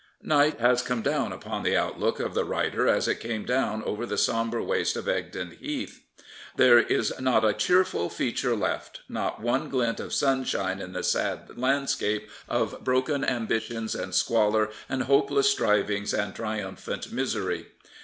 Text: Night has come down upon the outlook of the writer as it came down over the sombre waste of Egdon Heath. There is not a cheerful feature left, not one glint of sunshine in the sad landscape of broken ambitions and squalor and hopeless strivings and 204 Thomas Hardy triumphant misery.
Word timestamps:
Night 0.23 0.59
has 0.59 0.81
come 0.81 1.03
down 1.03 1.31
upon 1.31 1.61
the 1.61 1.77
outlook 1.77 2.19
of 2.19 2.33
the 2.33 2.43
writer 2.43 2.87
as 2.87 3.07
it 3.07 3.19
came 3.19 3.45
down 3.45 3.83
over 3.83 4.03
the 4.03 4.17
sombre 4.17 4.63
waste 4.63 4.95
of 4.95 5.07
Egdon 5.07 5.51
Heath. 5.61 6.01
There 6.55 6.79
is 6.79 7.13
not 7.19 7.45
a 7.45 7.53
cheerful 7.53 8.09
feature 8.09 8.55
left, 8.55 9.01
not 9.07 9.41
one 9.41 9.69
glint 9.69 9.99
of 9.99 10.11
sunshine 10.11 10.81
in 10.81 10.93
the 10.93 11.03
sad 11.03 11.55
landscape 11.55 12.31
of 12.49 12.83
broken 12.83 13.23
ambitions 13.23 13.93
and 13.93 14.15
squalor 14.15 14.71
and 14.89 15.03
hopeless 15.03 15.51
strivings 15.51 16.15
and 16.15 16.35
204 16.35 16.35
Thomas 16.35 16.35
Hardy 16.35 16.61
triumphant 16.63 17.11
misery. 17.13 17.67